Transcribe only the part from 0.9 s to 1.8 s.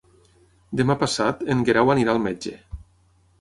passat en